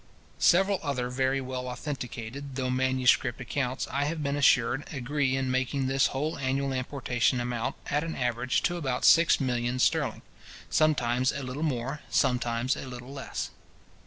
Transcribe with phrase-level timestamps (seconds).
[0.39, 5.85] Several other very well authenticated, though manuscript accounts, I have been assured, agree in making
[5.85, 10.23] this whole annual importation amount, at an average, to about six millions sterling;
[10.71, 13.51] sometimes a little more, sometimes a little less.